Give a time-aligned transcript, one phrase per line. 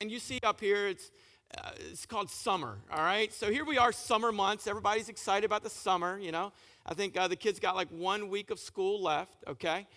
[0.00, 1.10] And you see up here, it's,
[1.56, 3.32] uh, it's called summer, all right?
[3.34, 4.68] So here we are, summer months.
[4.68, 6.52] Everybody's excited about the summer, you know.
[6.86, 9.88] I think uh, the kids got like one week of school left, okay?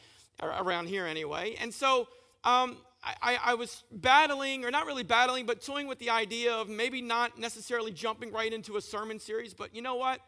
[0.41, 1.55] Around here anyway.
[1.61, 2.07] And so
[2.43, 6.67] um, I, I, was battling, or not really battling, but toying with the idea of
[6.67, 10.19] maybe not necessarily jumping right into a sermon series, but you know what?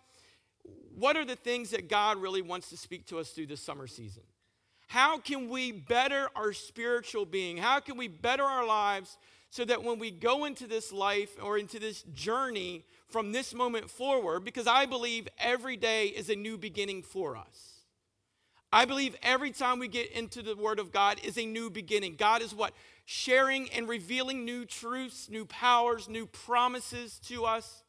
[0.95, 3.87] What are the things that God really wants to speak to us through this summer
[3.87, 4.21] season?
[4.85, 7.57] How can we better our spiritual being?
[7.57, 9.17] How can we better our lives
[9.53, 13.87] so that when we go into this life or into this journey from this moment
[13.87, 17.83] forward, because I believe every day is a new beginning for us.
[18.71, 22.15] I believe every time we get into the Word of God is a new beginning.
[22.15, 22.73] God is what?
[23.05, 27.83] Sharing and revealing new truths, new powers, new promises to us.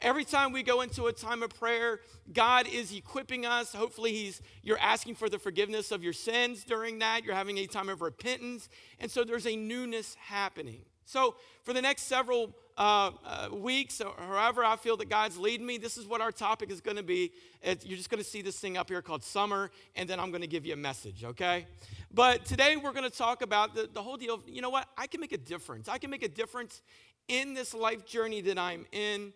[0.00, 2.00] Every time we go into a time of prayer,
[2.32, 3.74] God is equipping us.
[3.74, 7.24] Hopefully, He's you're asking for the forgiveness of your sins during that.
[7.24, 8.70] You're having a time of repentance.
[8.98, 10.86] And so there's a newness happening.
[11.04, 15.66] So, for the next several uh, uh, weeks or however I feel that God's leading
[15.66, 17.32] me, this is what our topic is going to be.
[17.62, 20.30] It, you're just going to see this thing up here called summer, and then I'm
[20.30, 21.66] going to give you a message, okay?
[22.12, 24.88] But today we're going to talk about the, the whole deal of, you know what?
[24.96, 25.88] I can make a difference.
[25.88, 26.80] I can make a difference
[27.28, 29.32] in this life journey that I'm in.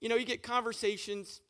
[0.00, 1.40] You know, you get conversations,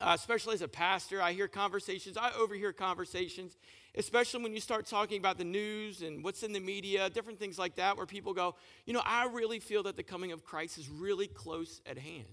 [0.00, 3.56] uh, especially as a pastor, I hear conversations, I overhear conversations
[3.96, 7.58] especially when you start talking about the news and what's in the media, different things
[7.58, 10.78] like that, where people go, you know, I really feel that the coming of Christ
[10.78, 12.26] is really close at hand.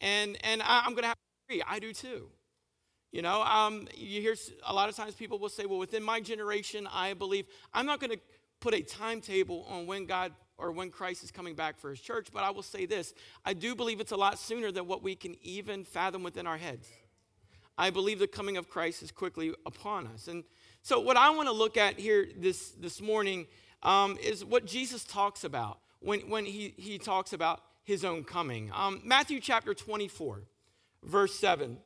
[0.00, 2.28] And, and I, am going to have to agree, I do too.
[3.10, 6.20] You know, um, you hear a lot of times people will say, well, within my
[6.20, 8.20] generation, I believe, I'm not going to
[8.60, 12.28] put a timetable on when God or when Christ is coming back for his church,
[12.32, 15.14] but I will say this I do believe it's a lot sooner than what we
[15.14, 16.88] can even fathom within our heads.
[17.78, 20.26] I believe the coming of Christ is quickly upon us.
[20.26, 20.42] And
[20.88, 23.46] so, what I want to look at here this, this morning
[23.82, 28.70] um, is what Jesus talks about when, when he, he talks about his own coming.
[28.72, 30.44] Um, Matthew chapter 24,
[31.04, 31.76] verse 7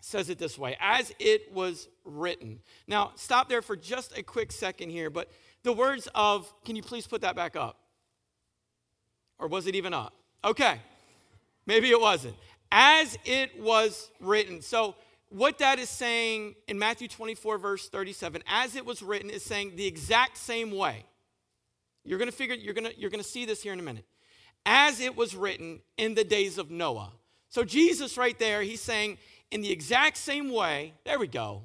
[0.00, 2.58] says it this way as it was written.
[2.88, 5.30] Now, stop there for just a quick second here, but
[5.62, 7.78] the words of, can you please put that back up?
[9.38, 10.12] Or was it even up?
[10.44, 10.80] Okay,
[11.64, 12.34] maybe it wasn't.
[12.72, 14.62] As it was written.
[14.62, 14.96] So,
[15.28, 19.72] what that is saying in Matthew 24, verse 37, as it was written, is saying
[19.76, 21.04] the exact same way.
[22.04, 24.04] You're to figure, you're to, you're to see this here in a minute.
[24.64, 27.12] As it was written in the days of Noah.
[27.48, 29.18] So, Jesus, right there, he's saying,
[29.50, 31.62] in the exact same way, there we go.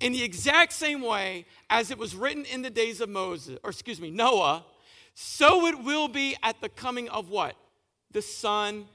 [0.00, 3.70] In the exact same way as it was written in the days of Moses, or
[3.70, 4.64] excuse me, Noah,
[5.14, 7.54] so it will be at the coming of what?
[8.10, 8.86] The Son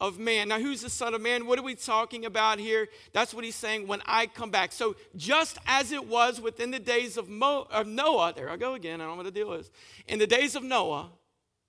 [0.00, 0.48] of man.
[0.48, 1.46] Now, who's the Son of Man?
[1.46, 2.88] What are we talking about here?
[3.12, 4.72] That's what he's saying when I come back.
[4.72, 8.74] So, just as it was within the days of, Mo, of Noah, there I go
[8.74, 9.70] again, I don't know what the deal is.
[10.06, 11.10] In the days of Noah,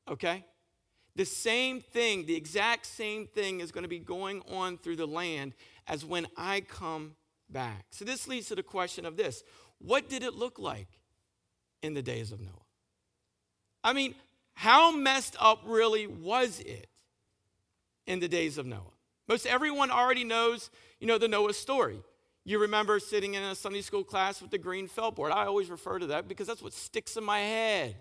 [0.10, 0.46] okay,
[1.16, 5.08] the same thing, the exact same thing is going to be going on through the
[5.08, 5.54] land
[5.88, 7.16] as when I come
[7.50, 7.86] back.
[7.92, 9.44] So, this leads to the question of this
[9.80, 10.88] what did it look like
[11.82, 12.52] in the days of Noah?
[13.84, 14.16] I mean,
[14.54, 16.90] how messed up really was it?
[18.07, 18.94] In the days of Noah.
[19.28, 20.69] Most everyone already knows,
[21.00, 22.00] you know, the Noah story.
[22.45, 25.34] You remember sitting in a Sunday school class with the green felt board.
[25.34, 27.97] I always refer to that because that's what sticks in my head.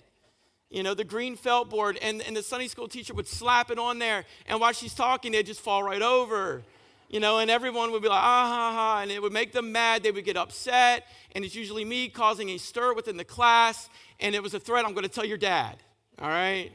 [0.70, 3.78] You know, the green felt board, and, and the Sunday school teacher would slap it
[3.78, 6.62] on there, and while she's talking, they'd just fall right over.
[7.08, 9.70] You know, and everyone would be like, ah, ha, ha, and it would make them
[9.70, 10.02] mad.
[10.02, 11.04] They would get upset,
[11.36, 14.84] and it's usually me causing a stir within the class, and it was a threat
[14.84, 15.76] I'm going to tell your dad.
[16.18, 16.72] All right?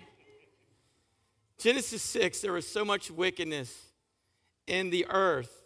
[1.61, 3.91] Genesis 6, there was so much wickedness
[4.65, 5.63] in the earth.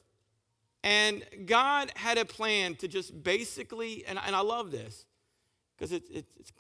[0.84, 5.06] And God had a plan to just basically, and, and I love this
[5.76, 6.52] because it, it, it's,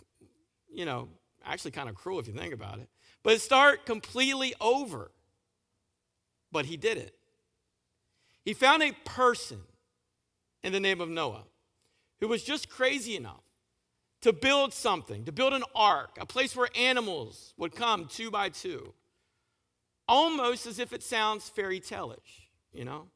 [0.73, 1.09] you know,
[1.43, 2.87] actually kind of cruel if you think about it,
[3.23, 5.11] but start completely over.
[6.51, 7.13] But he did it.
[8.45, 9.59] He found a person
[10.63, 11.43] in the name of Noah
[12.21, 13.43] who was just crazy enough
[14.21, 18.47] to build something, to build an ark, a place where animals would come two by
[18.47, 18.93] two
[20.07, 23.07] almost as if it sounds fairy tale-ish, you know?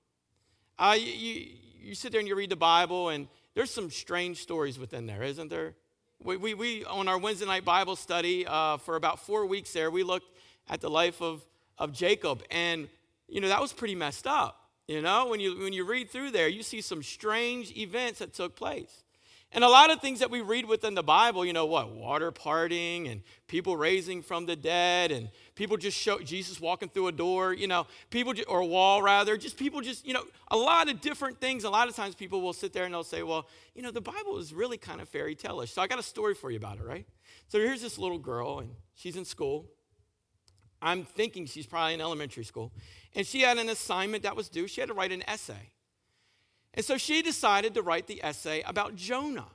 [0.78, 1.46] Uh, you, you,
[1.82, 5.24] you, sit there and you read the Bible, and there's some strange stories within there,
[5.24, 5.76] isn't there?
[6.22, 9.92] We, we, we on our Wednesday night Bible study, uh, for about four weeks there,
[9.92, 10.28] we looked
[10.70, 11.46] at the life of,
[11.78, 12.88] of Jacob, and,
[13.28, 14.70] you know, that was pretty messed up.
[14.88, 18.34] You know, when you, when you read through there, you see some strange events that
[18.34, 19.04] took place.
[19.51, 22.30] And a lot of things that we read within the Bible, you know what, water
[22.31, 27.12] parting and people raising from the dead and people just show Jesus walking through a
[27.12, 30.57] door, you know, people just, or a wall rather, just people just, you know, a
[30.57, 31.63] lot of different things.
[31.63, 34.01] A lot of times people will sit there and they'll say, well, you know, the
[34.01, 35.72] Bible is really kind of fairy tale-ish.
[35.72, 37.07] So I got a story for you about it, right?
[37.48, 39.66] So here's this little girl and she's in school.
[40.80, 42.72] I'm thinking she's probably in elementary school.
[43.16, 44.68] And she had an assignment that was due.
[44.68, 45.72] She had to write an essay.
[46.74, 49.48] And so she decided to write the essay about Jonah.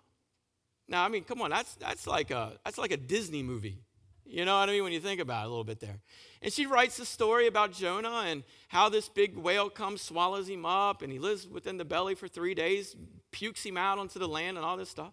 [0.88, 3.82] Now, I mean, come on, that's, that's, like a, that's like a Disney movie.
[4.26, 4.84] You know what I mean?
[4.84, 6.00] When you think about it a little bit there.
[6.42, 10.64] And she writes the story about Jonah and how this big whale comes, swallows him
[10.64, 12.96] up, and he lives within the belly for three days,
[13.32, 15.12] pukes him out onto the land, and all this stuff.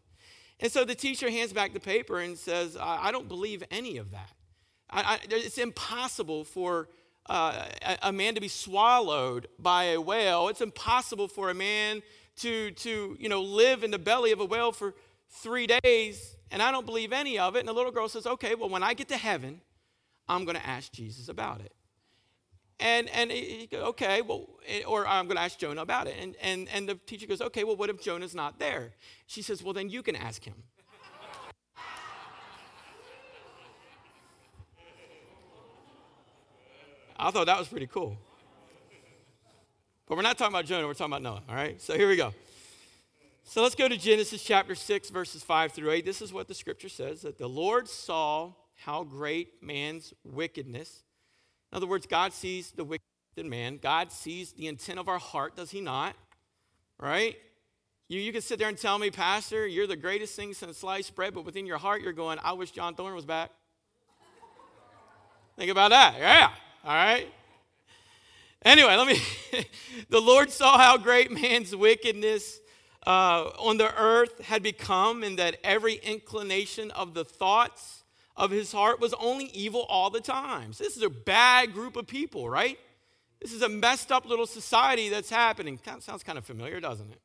[0.59, 3.97] And so the teacher hands back the paper and says, I, I don't believe any
[3.97, 4.31] of that.
[4.89, 6.89] I, I, it's impossible for
[7.27, 7.65] uh,
[8.01, 10.47] a man to be swallowed by a whale.
[10.47, 12.01] It's impossible for a man
[12.37, 14.93] to, to you know, live in the belly of a whale for
[15.29, 17.59] three days, and I don't believe any of it.
[17.59, 19.61] And the little girl says, Okay, well, when I get to heaven,
[20.27, 21.73] I'm going to ask Jesus about it.
[22.81, 26.15] And, and he, goes, okay, well, eh, or I'm going to ask Jonah about it.
[26.19, 28.93] And, and, and the teacher goes, okay, well, what if Jonah's not there?
[29.27, 30.55] She says, well, then you can ask him.
[37.21, 38.17] I thought that was pretty cool.
[40.07, 41.79] But we're not talking about Jonah, we're talking about Noah, all right?
[41.79, 42.33] So here we go.
[43.43, 46.03] So let's go to Genesis chapter 6, verses 5 through 8.
[46.03, 51.03] This is what the scripture says that the Lord saw how great man's wickedness.
[51.71, 53.05] In other words, God sees the wicked
[53.37, 53.77] in man.
[53.81, 56.15] God sees the intent of our heart, does he not?
[56.99, 57.37] Right?
[58.09, 61.15] You, you can sit there and tell me, Pastor, you're the greatest thing since sliced
[61.15, 63.51] bread, but within your heart, you're going, I wish John Thorne was back.
[65.55, 66.15] Think about that.
[66.17, 66.49] Yeah.
[66.83, 67.27] All right?
[68.63, 69.21] Anyway, let me.
[70.09, 72.59] the Lord saw how great man's wickedness
[73.05, 78.03] uh, on the earth had become, and that every inclination of the thoughts
[78.35, 80.73] of his heart was only evil all the time.
[80.73, 82.79] So this is a bad group of people, right?
[83.39, 85.79] This is a messed up little society that's happening.
[85.99, 87.21] sounds kind of familiar, doesn't it?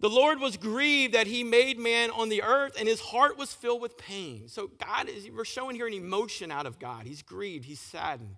[0.00, 3.52] The Lord was grieved that he made man on the earth, and his heart was
[3.52, 4.46] filled with pain.
[4.46, 7.06] So, God is, we're showing here an emotion out of God.
[7.06, 8.36] He's grieved, he's saddened.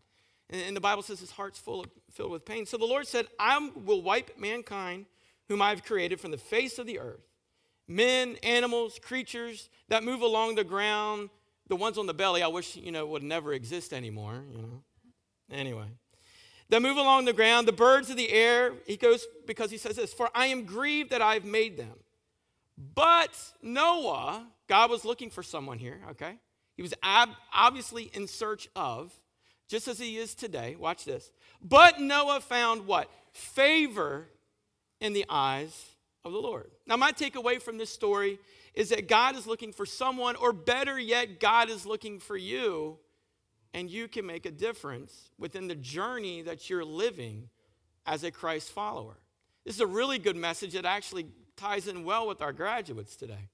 [0.48, 2.66] And, the Bible says his heart's full of, filled with pain.
[2.66, 5.06] So the Lord said, I will wipe mankind,
[5.48, 7.20] whom I have created, from the face of the earth
[7.86, 11.28] men, animals, creatures that move along the ground.
[11.68, 14.82] The ones on the belly, I wish, you know, would never exist anymore, you know.
[15.52, 15.86] Anyway
[16.70, 18.72] that move along the ground, the birds of the air.
[18.86, 21.94] He goes because he says this For I am grieved that I've made them.
[22.94, 26.38] But Noah, God was looking for someone here, okay?
[26.76, 29.12] He was obviously in search of,
[29.68, 30.76] just as he is today.
[30.76, 31.30] Watch this.
[31.60, 33.10] But Noah found what?
[33.32, 34.28] Favor
[34.98, 35.90] in the eyes
[36.24, 36.70] of the Lord.
[36.86, 38.38] Now, my takeaway from this story
[38.72, 42.98] is that God is looking for someone, or better yet, God is looking for you
[43.72, 47.48] and you can make a difference within the journey that you're living
[48.06, 49.18] as a Christ follower.
[49.64, 51.26] This is a really good message that actually
[51.56, 53.48] ties in well with our graduates today.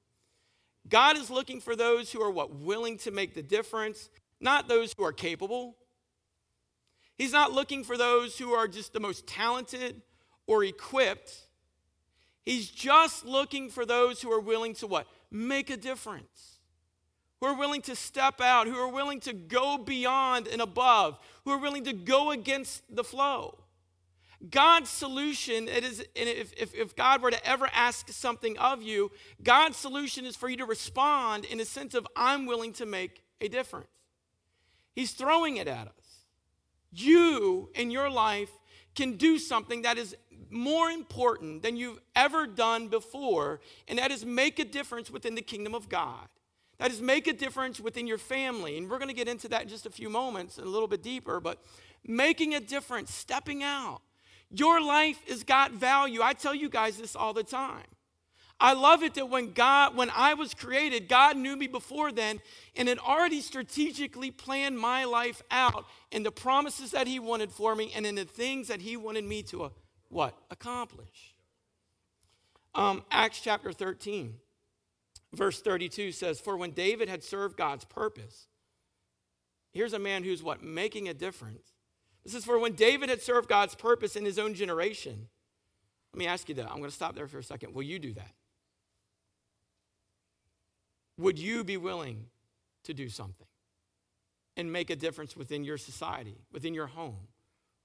[0.89, 4.09] God is looking for those who are what willing to make the difference,
[4.41, 5.77] not those who are capable.
[7.19, 10.03] He's not looking for those who are just the most talented
[10.47, 11.35] or equipped.
[12.45, 15.09] He's just looking for those who are willing to what?
[15.31, 16.56] Make a difference
[17.41, 21.51] who are willing to step out, who are willing to go beyond and above, who
[21.51, 23.59] are willing to go against the flow.
[24.51, 29.11] God's solution, it is, if, if, if God were to ever ask something of you,
[29.43, 33.23] God's solution is for you to respond in a sense of, I'm willing to make
[33.41, 33.89] a difference.
[34.95, 36.25] He's throwing it at us.
[36.93, 38.51] You in your life
[38.95, 40.17] can do something that is
[40.51, 45.43] more important than you've ever done before, and that is make a difference within the
[45.43, 46.29] kingdom of God.
[46.79, 48.77] That is, make a difference within your family.
[48.77, 50.89] And we're going to get into that in just a few moments and a little
[50.89, 51.63] bit deeper, but
[52.07, 54.01] making a difference, stepping out.
[54.51, 56.21] Your life has got value.
[56.23, 57.87] I tell you guys this all the time.
[58.59, 62.41] I love it that when God, when I was created, God knew me before then
[62.75, 67.75] and had already strategically planned my life out in the promises that He wanted for
[67.75, 69.69] me and in the things that He wanted me to uh,
[70.09, 71.35] what accomplish.
[72.75, 74.35] Um, Acts chapter 13.
[75.37, 78.49] Verse 32 says, For when David had served God's purpose,
[79.71, 80.63] here's a man who's what?
[80.63, 81.75] Making a difference.
[82.25, 85.29] This is for when David had served God's purpose in his own generation.
[86.15, 86.71] Let me ask you that.
[86.71, 87.75] I'm going to stop there for a second.
[87.75, 88.33] Will you do that?
[91.19, 92.27] Would you be willing
[92.85, 93.47] to do something
[94.57, 97.29] and make a difference within your society, within your home,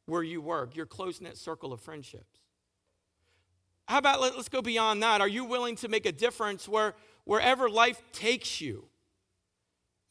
[0.06, 2.40] where you work, your close knit circle of friendships?
[3.92, 5.20] how about let, us go beyond that?
[5.20, 6.96] Are you willing to make a difference where
[7.32, 8.84] wherever life takes you?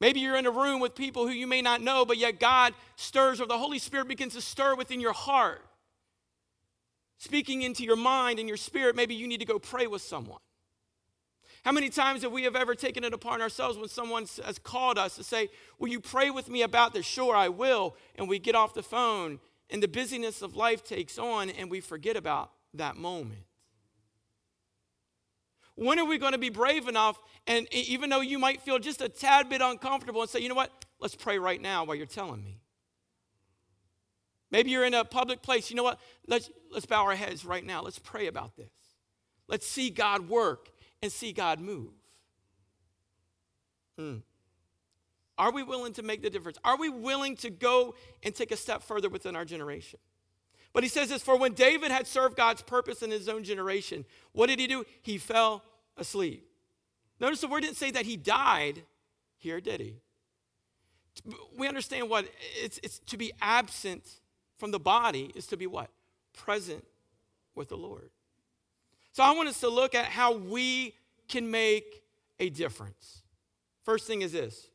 [0.01, 2.73] Maybe you're in a room with people who you may not know, but yet God
[2.97, 5.61] stirs or the Holy Spirit begins to stir within your heart.
[7.19, 10.39] Speaking into your mind and your spirit, maybe you need to go pray with someone.
[11.63, 14.97] How many times have we have ever taken it upon ourselves when someone has called
[14.97, 17.05] us to say, Will you pray with me about this?
[17.05, 17.97] Sure, I will.
[18.17, 21.81] And we get off the phone and the busyness of life takes on and we
[21.81, 23.43] forget about that moment.
[25.81, 27.19] When are we going to be brave enough?
[27.47, 30.55] And even though you might feel just a tad bit uncomfortable and say, you know
[30.55, 30.71] what?
[31.01, 32.61] Let's pray right now while you're telling me.
[34.51, 35.71] Maybe you're in a public place.
[35.71, 35.99] You know what?
[36.27, 37.81] Let's, let's bow our heads right now.
[37.81, 38.69] Let's pray about this.
[39.49, 40.69] Let's see God work
[41.01, 41.95] and see God move.
[43.97, 44.17] Hmm.
[45.39, 46.59] Are we willing to make the difference?
[46.63, 49.99] Are we willing to go and take a step further within our generation?
[50.75, 54.05] But he says this For when David had served God's purpose in his own generation,
[54.33, 54.85] what did he do?
[55.01, 55.63] He fell
[56.01, 56.47] asleep.
[57.21, 58.83] Notice the word didn't say that he died
[59.37, 59.97] here, did he?
[61.57, 62.27] We understand what
[62.63, 64.03] it's, it's to be absent
[64.59, 65.91] from the body is to be what?
[66.33, 66.85] Present
[67.55, 68.11] with the Lord.
[69.13, 70.95] So I want us to look at how we
[71.29, 72.03] can make
[72.39, 73.23] a difference.
[73.83, 74.69] First thing is this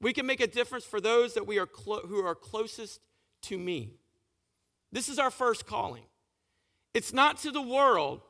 [0.00, 3.00] we can make a difference for those that we are clo- who are closest
[3.42, 3.94] to me.
[4.92, 6.04] This is our first calling.
[6.94, 8.22] It's not to the world,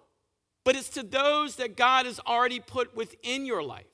[0.65, 3.87] but it's to those that God has already put within your life.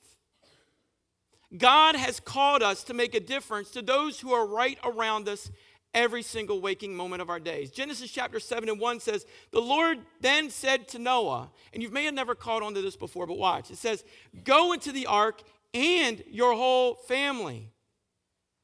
[1.55, 5.49] God has called us to make a difference to those who are right around us
[5.93, 7.71] every single waking moment of our days.
[7.71, 12.03] Genesis chapter 7 and 1 says, The Lord then said to Noah, and you may
[12.03, 13.71] have never caught on to this before, but watch.
[13.71, 14.03] It says,
[14.43, 15.41] Go into the ark
[15.73, 17.71] and your whole family,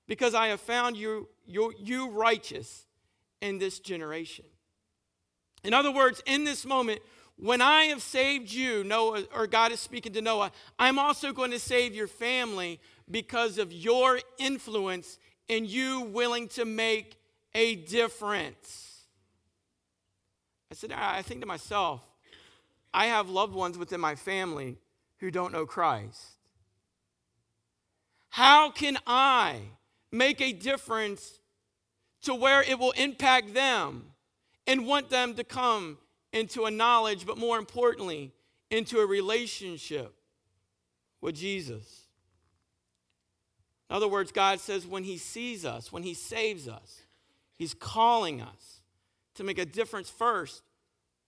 [0.07, 2.85] because I have found you, you, you righteous
[3.41, 4.45] in this generation.
[5.63, 7.01] In other words, in this moment,
[7.37, 11.51] when I have saved you, Noah, or God is speaking to Noah, I'm also going
[11.51, 15.17] to save your family because of your influence
[15.49, 17.17] and you willing to make
[17.53, 19.03] a difference.
[20.71, 22.01] I said, I think to myself,
[22.93, 24.77] I have loved ones within my family
[25.17, 26.37] who don't know Christ.
[28.29, 29.59] How can I
[30.11, 31.39] make a difference
[32.23, 34.13] to where it will impact them
[34.65, 35.97] and want them to come
[36.33, 38.33] into a knowledge, but more importantly,
[38.69, 40.13] into a relationship
[41.21, 42.07] with Jesus.
[43.89, 47.03] In other words, God says when He sees us, when He saves us,
[47.55, 48.81] He's calling us
[49.35, 50.63] to make a difference first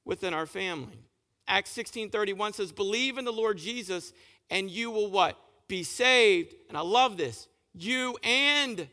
[0.03, 1.05] within our family.
[1.47, 4.11] Acts 16 31 says, Believe in the Lord Jesus,
[4.49, 5.37] and you will what?
[5.67, 6.55] Be saved.
[6.67, 7.47] And I love this.
[7.73, 8.87] You and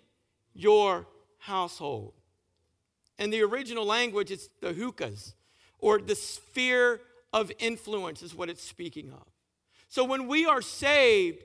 [0.55, 1.07] your
[1.39, 2.13] household.
[3.19, 5.35] In the original language, it's the hukas,
[5.83, 7.03] or the sphere
[7.35, 9.27] of influence, is what it's speaking of.
[9.89, 11.45] So when we are saved,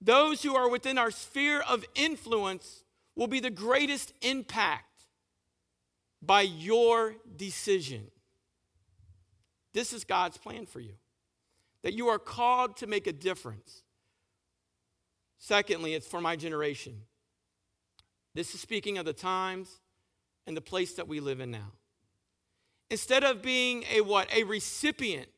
[0.00, 5.04] those who are within our sphere of influence will be the greatest impact
[6.22, 8.06] by your decision.
[9.74, 10.94] This is God's plan for you
[11.82, 13.82] that you are called to make a difference.
[15.38, 17.02] Secondly, it's for my generation.
[18.34, 19.80] This is speaking of the times
[20.46, 21.72] and the place that we live in now.
[22.90, 24.32] Instead of being a what?
[24.32, 25.28] A recipient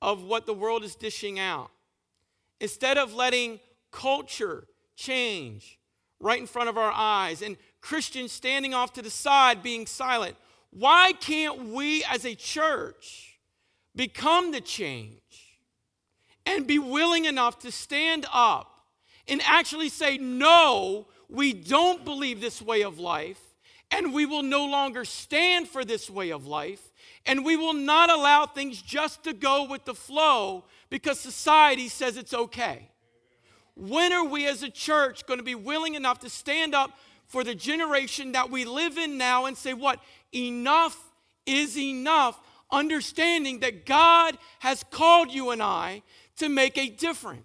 [0.00, 1.70] of what the world is dishing out.
[2.60, 4.66] Instead of letting culture
[4.96, 5.78] change
[6.20, 10.36] right in front of our eyes and Christians standing off to the side being silent,
[10.70, 13.38] why can't we as a church
[13.94, 15.60] become the change
[16.46, 18.70] and be willing enough to stand up
[19.28, 23.40] and actually say, no, we don't believe this way of life,
[23.90, 26.92] and we will no longer stand for this way of life,
[27.26, 32.16] and we will not allow things just to go with the flow because society says
[32.16, 32.90] it's okay.
[33.76, 36.90] When are we as a church going to be willing enough to stand up
[37.26, 40.00] for the generation that we live in now and say, What?
[40.32, 40.96] Enough
[41.46, 46.02] is enough, understanding that God has called you and I
[46.36, 47.44] to make a difference.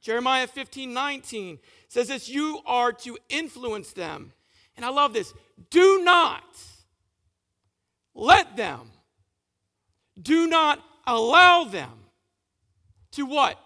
[0.00, 4.32] Jeremiah 15 19 says this you are to influence them.
[4.76, 5.32] And I love this.
[5.70, 6.44] Do not
[8.14, 8.90] let them,
[10.20, 11.92] do not allow them
[13.12, 13.58] to what?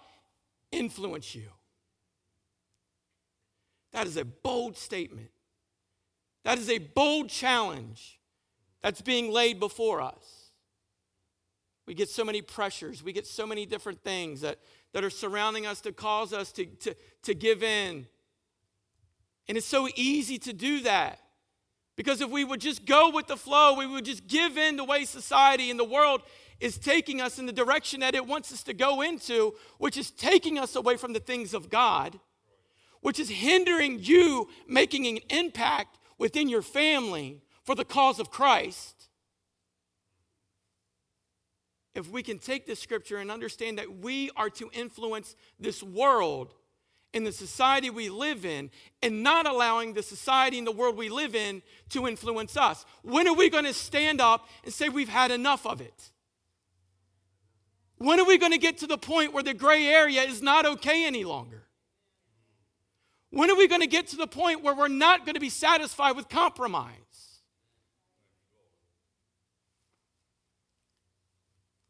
[0.72, 1.48] Influence you.
[3.92, 5.30] That is a bold statement.
[6.44, 8.20] That is a bold challenge
[8.82, 10.50] that's being laid before us.
[11.86, 14.58] We get so many pressures, we get so many different things that,
[14.92, 18.06] that are surrounding us to cause us to, to, to give in.
[19.50, 21.18] And it's so easy to do that.
[21.96, 24.84] Because if we would just go with the flow, we would just give in the
[24.84, 26.22] way society and the world
[26.60, 30.12] is taking us in the direction that it wants us to go into, which is
[30.12, 32.20] taking us away from the things of God,
[33.00, 39.08] which is hindering you making an impact within your family for the cause of Christ.
[41.96, 46.54] If we can take this scripture and understand that we are to influence this world
[47.12, 48.70] in the society we live in
[49.02, 52.84] and not allowing the society and the world we live in to influence us.
[53.02, 56.10] When are we going to stand up and say we've had enough of it?
[57.98, 60.64] When are we going to get to the point where the gray area is not
[60.64, 61.66] okay any longer?
[63.30, 65.50] When are we going to get to the point where we're not going to be
[65.50, 66.94] satisfied with compromise?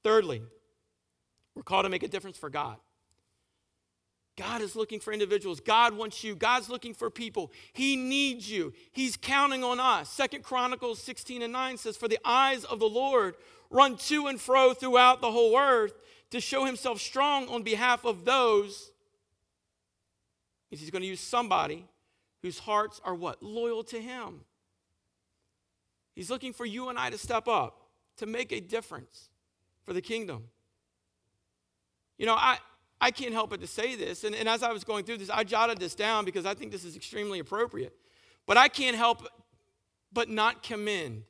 [0.03, 0.43] Thirdly,
[1.55, 2.77] we're called to make a difference for God.
[4.41, 5.61] God is looking for individuals.
[5.61, 6.35] God wants you.
[6.35, 7.53] God's looking for people.
[7.75, 8.73] He needs you.
[8.91, 10.09] He's counting on us.
[10.09, 13.35] Second Chronicles 16 and 9 says, For the eyes of the Lord
[13.69, 15.93] run to and fro throughout the whole earth
[16.31, 18.93] to show himself strong on behalf of those.
[20.71, 21.87] He's going to use somebody
[22.41, 23.43] whose hearts are what?
[23.43, 24.41] Loyal to him.
[26.15, 29.29] He's looking for you and I to step up, to make a difference
[29.85, 30.45] for the kingdom.
[32.17, 32.57] You know, I,
[33.01, 34.25] I can't help but to say this.
[34.25, 36.71] And, and as I was going through this, I jotted this down because I think
[36.71, 37.95] this is extremely appropriate.
[38.47, 39.27] But I can't help
[40.13, 41.23] but not commend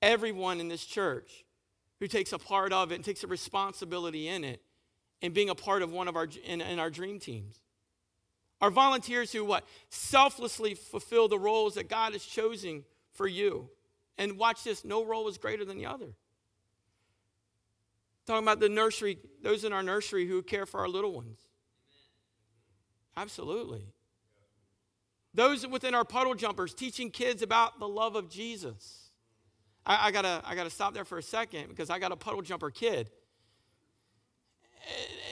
[0.00, 1.44] everyone in this church
[2.00, 4.62] who takes a part of it and takes a responsibility in it
[5.22, 7.60] and being a part of one of our in, in our dream teams.
[8.60, 13.68] Our volunteers who what selflessly fulfill the roles that God is choosing for you.
[14.18, 16.14] And watch this, no role is greater than the other.
[18.26, 21.38] Talking about the nursery, those in our nursery who care for our little ones.
[23.16, 23.86] Absolutely.
[25.32, 29.10] Those within our puddle jumpers teaching kids about the love of Jesus.
[29.84, 32.42] I, I, gotta, I gotta stop there for a second because I got a puddle
[32.42, 33.10] jumper kid.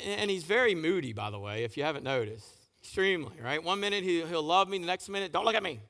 [0.06, 2.48] And he's very moody, by the way, if you haven't noticed.
[2.80, 3.62] Extremely, right?
[3.62, 5.80] One minute he, he'll love me, the next minute, don't look at me.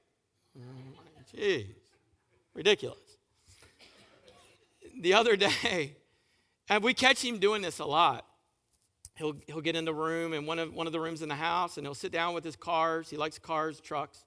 [1.37, 1.67] Jeez,
[2.55, 2.99] ridiculous.
[5.01, 5.97] The other day,
[6.69, 8.27] and we catch him doing this a lot.
[9.17, 11.37] He'll, he'll get in the room, and one of, one of the rooms in the
[11.37, 13.11] house, and he'll sit down with his cars.
[13.11, 14.25] He likes cars, trucks.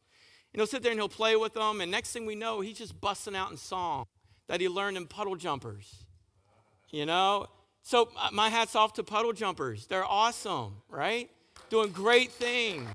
[0.53, 1.81] And he'll sit there and he'll play with them.
[1.81, 4.05] And next thing we know, he's just busting out in song
[4.47, 6.05] that he learned in puddle jumpers.
[6.89, 7.47] You know?
[7.83, 9.87] So uh, my hat's off to puddle jumpers.
[9.87, 11.29] They're awesome, right?
[11.69, 12.89] Doing great things.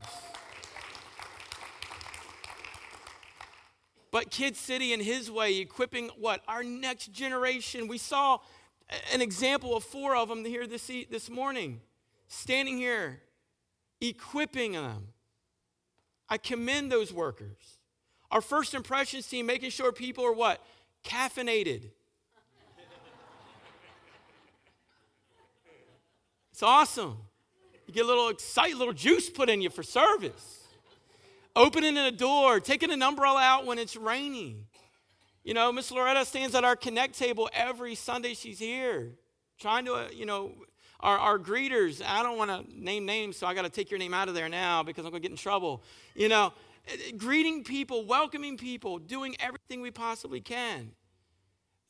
[4.11, 6.42] But Kid City in his way, equipping what?
[6.48, 7.88] Our next generation.
[7.88, 8.38] We saw
[9.12, 11.81] an example of four of them here this, this morning,
[12.29, 13.21] standing here,
[14.01, 15.09] equipping them.
[16.29, 17.79] I commend those workers.
[18.31, 20.64] Our first impressions team, making sure people are what?
[21.05, 21.90] Caffeinated.
[26.53, 27.18] It's awesome.
[27.87, 30.61] You get a little excited, little juice put in you for service.
[31.55, 34.66] Opening a door, taking an umbrella out when it's raining.
[35.44, 39.11] You know, Miss Loretta stands at our connect table every Sunday she's here,
[39.59, 40.52] trying to, uh, you know,
[41.00, 42.00] our, our greeters.
[42.05, 44.35] I don't want to name names, so I got to take your name out of
[44.35, 45.83] there now because I'm going to get in trouble.
[46.14, 46.52] You know,
[46.87, 50.92] eh, eh, greeting people, welcoming people, doing everything we possibly can.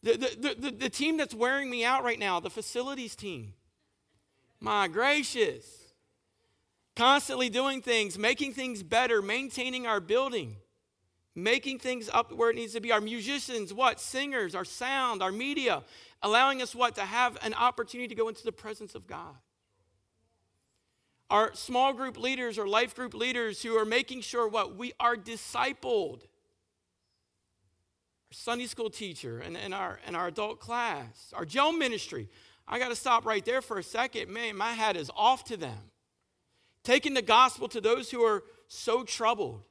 [0.02, 3.52] The, the, the, the team that's wearing me out right now, the facilities team,
[4.60, 5.92] my gracious,
[6.96, 10.56] constantly doing things, making things better, maintaining our building
[11.34, 12.92] making things up where it needs to be.
[12.92, 14.00] Our musicians, what?
[14.00, 15.82] Singers, our sound, our media,
[16.22, 16.94] allowing us what?
[16.96, 19.36] To have an opportunity to go into the presence of God.
[21.30, 24.76] Our small group leaders or life group leaders who are making sure what?
[24.76, 26.20] We are discipled.
[26.20, 26.26] Our
[28.32, 32.28] Sunday school teacher and, and, our, and our adult class, our jail ministry.
[32.68, 34.30] I got to stop right there for a second.
[34.30, 35.78] Man, my hat is off to them.
[36.84, 39.62] Taking the gospel to those who are so troubled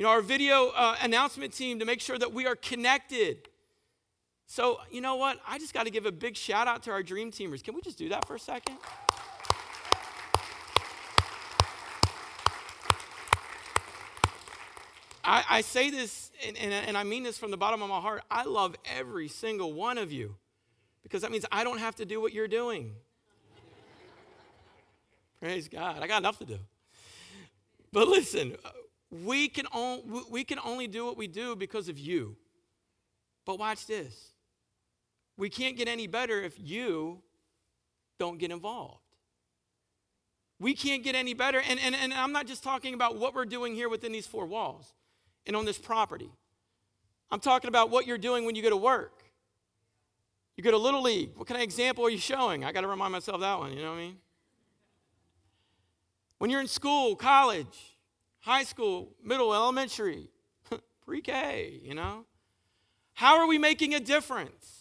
[0.00, 3.50] you know, our video uh, announcement team to make sure that we are connected.
[4.46, 5.38] So, you know what?
[5.46, 7.62] I just got to give a big shout out to our dream teamers.
[7.62, 8.78] Can we just do that for a second?
[15.22, 18.00] I, I say this, and, and, and I mean this from the bottom of my
[18.00, 18.22] heart.
[18.30, 20.36] I love every single one of you
[21.02, 22.94] because that means I don't have to do what you're doing.
[25.42, 26.02] Praise God.
[26.02, 26.58] I got enough to do.
[27.92, 28.56] But listen,
[29.10, 32.36] we can, on, we can only do what we do because of you.
[33.44, 34.32] But watch this.
[35.36, 37.22] We can't get any better if you
[38.18, 39.00] don't get involved.
[40.60, 41.60] We can't get any better.
[41.60, 44.46] And, and, and I'm not just talking about what we're doing here within these four
[44.46, 44.92] walls
[45.46, 46.30] and on this property.
[47.30, 49.24] I'm talking about what you're doing when you go to work.
[50.56, 51.30] You go to Little League.
[51.36, 52.64] What kind of example are you showing?
[52.64, 54.16] I got to remind myself that one, you know what I mean?
[56.38, 57.89] When you're in school, college,
[58.40, 60.28] high school, middle, elementary,
[61.04, 62.24] pre K, you know?
[63.14, 64.80] How are we making a difference?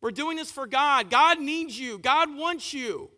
[0.00, 1.10] We're doing this for God.
[1.10, 3.10] God needs you, God wants you.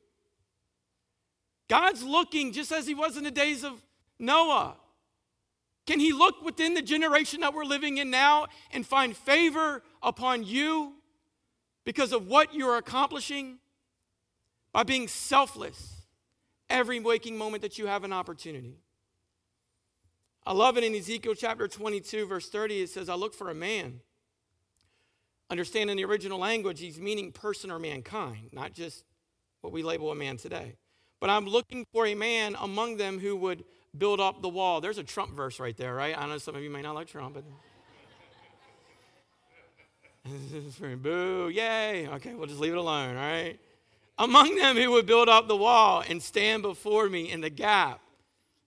[1.69, 3.83] God's looking just as He was in the days of
[4.19, 4.77] Noah.
[5.87, 10.45] Can He look within the generation that we're living in now and find favor upon
[10.45, 10.95] you
[11.85, 13.59] because of what you're accomplishing?
[14.73, 16.03] By being selfless
[16.71, 18.79] every waking moment that you have an opportunity.
[20.45, 22.83] I love it in Ezekiel chapter 22, verse 30.
[22.83, 24.01] It says, I look for a man.
[25.51, 29.05] Understand in the original language, he's meaning person or mankind, not just
[29.61, 30.75] what we label a man today.
[31.21, 33.63] But I'm looking for a man among them who would
[33.97, 34.81] build up the wall.
[34.81, 36.19] There's a Trump verse right there, right?
[36.19, 37.45] I know some of you may not like Trump, but.
[41.03, 42.09] Boo, yay.
[42.09, 43.61] Okay, we'll just leave it alone, all right?
[44.19, 48.01] Among them who would build up the wall and stand before me in the gap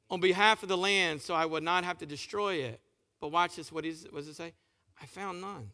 [0.09, 2.79] on behalf of the land so I would not have to destroy it.
[3.19, 3.71] But watch this.
[3.71, 4.53] What, is, what does it say?
[5.01, 5.71] I found none.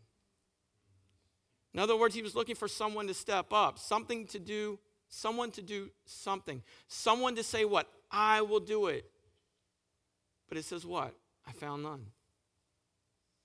[1.74, 5.52] In other words, he was looking for someone to step up, something to do, someone
[5.52, 7.88] to do something, someone to say, What?
[8.12, 9.10] I will do it.
[10.50, 11.14] But it says, What?
[11.48, 12.08] I found none.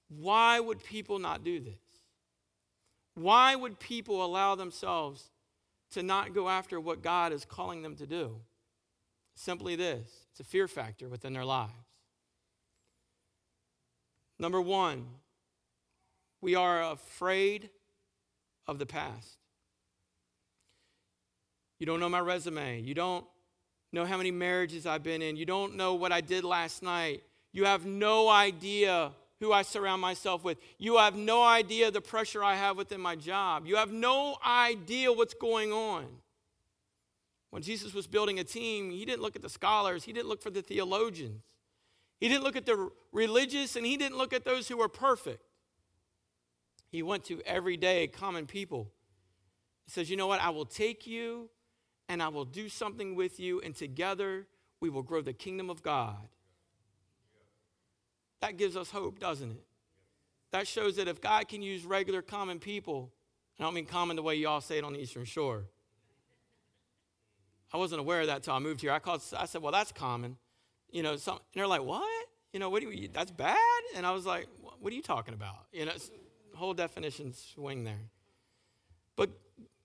[0.09, 1.75] Why would people not do this?
[3.15, 5.31] Why would people allow themselves
[5.93, 8.37] to not go after what God is calling them to do?
[9.37, 11.73] Simply this it's a fear factor within their lives.
[14.39, 15.07] Number one,
[16.41, 17.71] we are afraid
[18.67, 19.39] of the past.
[21.79, 22.81] You don't know my resume.
[22.81, 23.25] You don't
[23.93, 25.37] know how many marriages I've been in.
[25.37, 27.23] You don't know what I did last night.
[27.53, 30.59] You have no idea who I surround myself with.
[30.79, 33.67] You have no idea the pressure I have within my job.
[33.67, 36.07] You have no idea what's going on.
[37.57, 40.43] When Jesus was building a team, he didn't look at the scholars, he didn't look
[40.43, 41.41] for the theologians,
[42.21, 45.43] he didn't look at the religious, and he didn't look at those who were perfect.
[46.91, 48.93] He went to everyday common people.
[49.87, 50.39] He says, You know what?
[50.43, 51.49] I will take you
[52.11, 54.47] and I will do something with you, and together
[54.83, 56.29] we will grow the kingdom of God.
[58.43, 59.65] That gives us hope, doesn't it?
[60.53, 63.15] That shows that if God can use regular common people,
[63.59, 65.65] I don't mean common the way y'all say it on the Eastern Shore.
[67.73, 68.93] I wasn't aware of that until I moved here.
[68.93, 70.37] I called, I said, well, that's common.
[70.91, 72.27] You know, some, and they're like, what?
[72.53, 73.59] You know, what do you, that's bad?
[73.95, 74.47] And I was like,
[74.81, 75.67] what are you talking about?
[75.73, 75.93] You know,
[76.55, 78.11] whole definition swing there.
[79.15, 79.31] But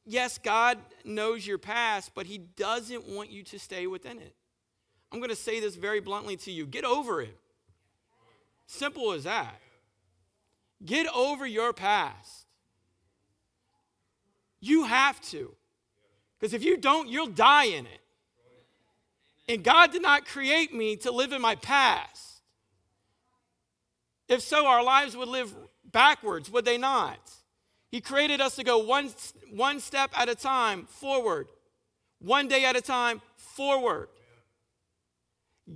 [0.05, 4.35] yes, God knows your past, but He doesn't want you to stay within it.
[5.11, 7.37] I'm going to say this very bluntly to you get over it.
[8.67, 9.59] Simple as that.
[10.85, 12.45] Get over your past.
[14.61, 15.53] You have to.
[16.41, 18.01] Because if you don't, you'll die in it.
[19.47, 22.41] And God did not create me to live in my past.
[24.27, 25.53] If so, our lives would live
[25.91, 27.19] backwards, would they not?
[27.91, 29.09] He created us to go one,
[29.51, 31.47] one step at a time forward,
[32.19, 34.07] one day at a time forward.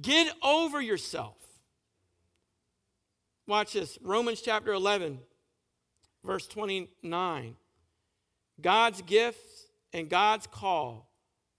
[0.01, 1.35] Get over yourself.
[3.45, 5.19] Watch this Romans chapter 11,
[6.23, 7.55] verse 29.
[8.61, 9.54] God's gifts
[9.95, 11.09] and God's call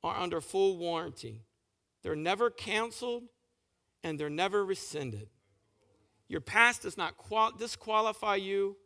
[0.04, 1.46] are under full warranty.
[2.02, 3.22] They're never canceled
[4.04, 5.28] and they're never rescinded.
[6.28, 8.76] Your past does not qual- disqualify you,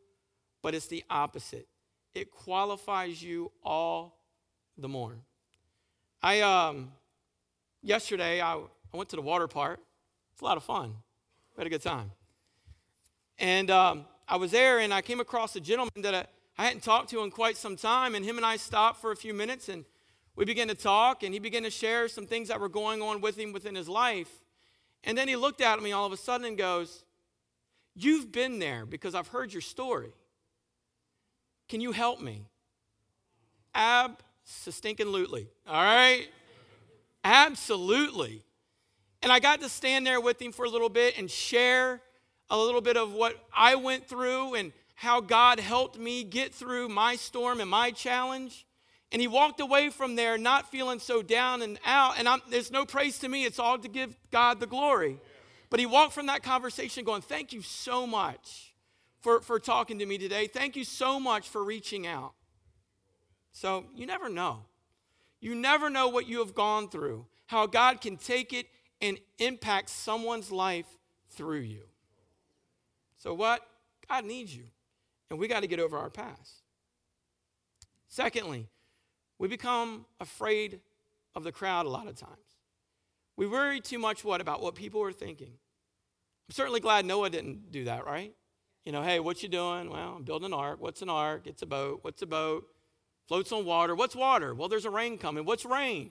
[0.63, 1.67] but it's the opposite.
[2.15, 4.21] It qualifies you all
[4.79, 5.17] the more.
[6.23, 6.93] I um
[7.83, 9.81] yesterday I, I went to the water park.
[10.33, 10.95] It's a lot of fun.
[11.57, 12.13] We had a good time.
[13.37, 16.27] And um, I was there and I came across a gentleman that I,
[16.61, 19.17] I hadn't talked to him quite some time, and him and I stopped for a
[19.17, 19.83] few minutes and
[20.37, 23.23] we began to talk, and he began to share some things that were going on
[23.23, 24.31] with him within his life.
[25.03, 27.03] And then he looked at me all of a sudden and goes,
[27.95, 30.13] You've been there because I've heard your story.
[31.67, 32.45] Can you help me?
[33.75, 35.49] Absolutely.
[35.67, 36.29] All right?
[37.25, 38.45] Absolutely.
[39.23, 42.03] And I got to stand there with him for a little bit and share
[42.51, 46.87] a little bit of what I went through and how God helped me get through
[46.87, 48.67] my storm and my challenge.
[49.11, 52.19] And he walked away from there not feeling so down and out.
[52.19, 55.17] And I'm, there's no praise to me, it's all to give God the glory.
[55.71, 58.75] But he walked from that conversation going, Thank you so much
[59.23, 60.47] for, for talking to me today.
[60.49, 62.35] Thank you so much for reaching out.
[63.53, 64.65] So you never know.
[65.41, 68.67] You never know what you have gone through, how God can take it
[69.01, 70.99] and impact someone's life
[71.31, 71.85] through you.
[73.17, 73.67] So, what?
[74.07, 74.65] God needs you.
[75.31, 76.63] And we got to get over our past.
[78.09, 78.69] Secondly,
[79.39, 80.81] we become afraid
[81.35, 82.37] of the crowd a lot of times.
[83.37, 85.53] We worry too much what about what people are thinking.
[86.49, 88.35] I'm certainly glad Noah didn't do that, right?
[88.85, 89.89] You know, hey, what you doing?
[89.89, 90.79] Well, I'm building an ark.
[90.81, 91.43] What's an ark?
[91.47, 92.01] It's a boat.
[92.03, 92.65] What's a boat?
[93.29, 93.95] Floats on water.
[93.95, 94.55] What's water?
[94.55, 95.45] Well, there's a rain coming.
[95.45, 96.11] What's rain?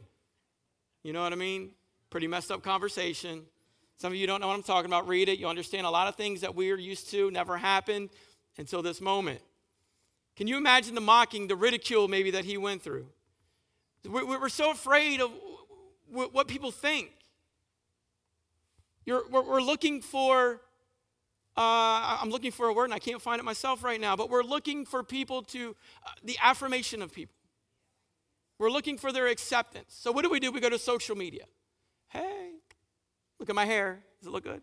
[1.03, 1.71] You know what I mean?
[2.10, 3.43] Pretty messed up conversation.
[3.97, 5.08] Some of you don't know what I'm talking about.
[5.08, 5.39] Read it.
[5.39, 8.10] You understand a lot of things that we're used to never happened
[8.60, 9.39] until this moment.
[10.36, 13.08] Can you imagine the mocking, the ridicule maybe that he went through?
[14.06, 15.32] We're so afraid of
[16.12, 17.10] what people think.
[19.06, 20.62] we're looking for,
[21.58, 24.30] uh, I'm looking for a word and I can't find it myself right now, but
[24.30, 27.36] we're looking for people to, uh, the affirmation of people.
[28.58, 29.95] We're looking for their acceptance.
[29.98, 30.52] So what do we do?
[30.52, 31.45] We go to social media.
[32.10, 32.52] Hey,
[33.39, 34.04] look at my hair.
[34.19, 34.62] Does it look good?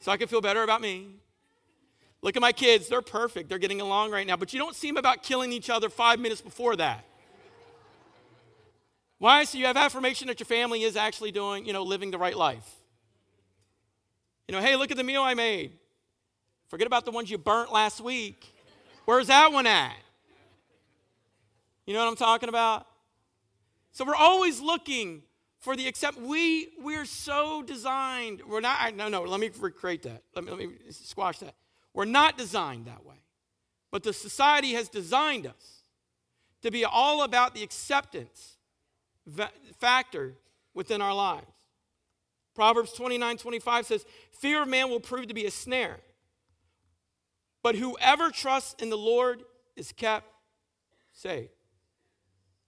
[0.00, 1.21] So I can feel better about me.
[2.22, 3.48] Look at my kids, they're perfect.
[3.48, 4.36] They're getting along right now.
[4.36, 7.04] But you don't see them about killing each other five minutes before that.
[9.18, 9.44] Why?
[9.44, 12.36] So you have affirmation that your family is actually doing, you know, living the right
[12.36, 12.68] life.
[14.48, 15.72] You know, hey, look at the meal I made.
[16.68, 18.52] Forget about the ones you burnt last week.
[19.04, 19.94] Where's that one at?
[21.86, 22.86] You know what I'm talking about?
[23.92, 25.22] So we're always looking
[25.58, 26.18] for the accept.
[26.18, 28.42] We we're so designed.
[28.46, 28.78] We're not.
[28.80, 29.22] I, No, no.
[29.22, 30.22] Let me recreate that.
[30.34, 31.54] Let me, let me squash that.
[31.94, 33.16] We're not designed that way.
[33.90, 35.84] But the society has designed us
[36.62, 38.56] to be all about the acceptance
[39.78, 40.34] factor
[40.74, 41.46] within our lives.
[42.54, 46.00] Proverbs 29 25 says, Fear of man will prove to be a snare,
[47.62, 49.42] but whoever trusts in the Lord
[49.76, 50.26] is kept
[51.12, 51.50] safe.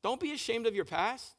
[0.03, 1.33] Don't be ashamed of your past.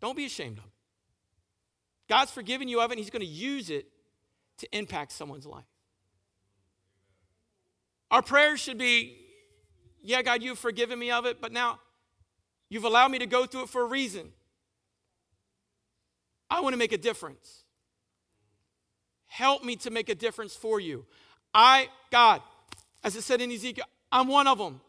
[0.00, 0.73] Don't be ashamed of it.
[2.14, 3.88] God's forgiven you of it, and He's going to use it
[4.58, 5.64] to impact someone's life.
[8.08, 9.16] Our prayers should be,
[10.00, 11.80] yeah, God, you've forgiven me of it, but now
[12.68, 14.28] you've allowed me to go through it for a reason.
[16.48, 17.64] I want to make a difference.
[19.26, 21.06] Help me to make a difference for you.
[21.52, 22.42] I, God,
[23.02, 24.80] as it said in Ezekiel, I'm one of them.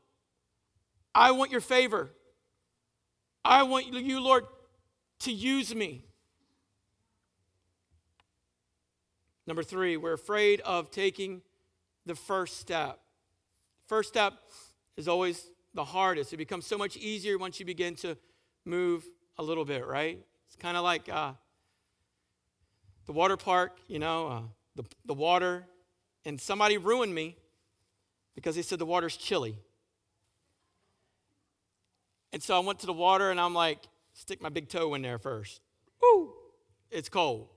[1.16, 2.12] I want your favor.
[3.44, 4.46] I want you, Lord,
[5.22, 6.05] to use me.
[9.48, 11.42] Number three, we're afraid of taking
[12.06, 13.00] the first step.
[13.88, 14.34] First step
[14.98, 16.34] is always the hardest.
[16.34, 18.18] It becomes so much easier once you begin to
[18.64, 19.04] move
[19.38, 20.20] a little bit, right?
[20.48, 21.34] It's kind of like uh,
[23.06, 24.42] the water park, you know, uh,
[24.76, 25.66] the, the water,
[26.26, 27.38] and somebody ruined me
[28.34, 29.60] because they said the water's chilly.
[32.34, 33.80] And so I went to the water and I'm like,
[34.14, 35.62] stick my big toe in there first.
[36.02, 36.34] Woo!
[36.90, 37.48] It's cold.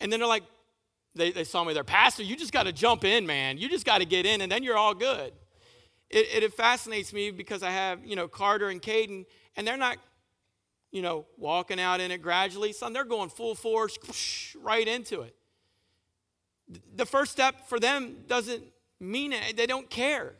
[0.00, 0.42] And then they're like,
[1.14, 3.58] they, they saw me there, Pastor, you just got to jump in, man.
[3.58, 5.32] You just got to get in, and then you're all good.
[6.08, 9.96] It, it, fascinates me because I have, you know, Carter and Caden, and they're not,
[10.90, 12.72] you know, walking out in it gradually.
[12.72, 15.36] Son, they're going full force, whoosh, right into it.
[16.96, 18.62] The first step for them doesn't
[18.98, 19.56] mean it.
[19.56, 20.34] They don't care.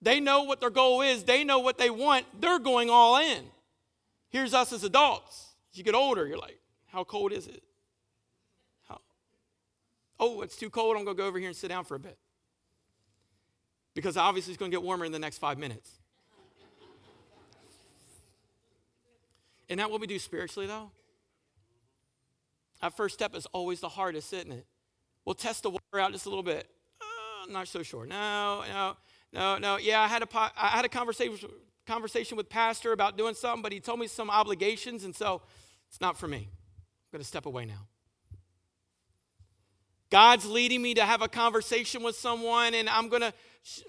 [0.00, 1.24] They know what their goal is.
[1.24, 2.26] They know what they want.
[2.40, 3.44] They're going all in.
[4.30, 5.54] Here's us as adults.
[5.72, 7.62] As you get older, you're like, how cold is it?
[10.20, 10.96] Oh, it's too cold.
[10.96, 12.18] I'm going to go over here and sit down for a bit.
[13.94, 15.90] Because obviously it's going to get warmer in the next five minutes.
[19.68, 20.90] Isn't that what we do spiritually, though?
[22.80, 24.66] That first step is always the hardest, isn't it?
[25.24, 26.68] We'll test the water out just a little bit.
[27.00, 28.06] Uh, I'm not so sure.
[28.06, 28.96] No, no,
[29.32, 29.76] no, no.
[29.78, 31.50] Yeah, I had a, I had a conversation,
[31.86, 35.42] conversation with Pastor about doing something, but he told me some obligations, and so
[35.88, 36.48] it's not for me.
[36.48, 37.88] I'm going to step away now.
[40.10, 43.32] God's leading me to have a conversation with someone and I'm going to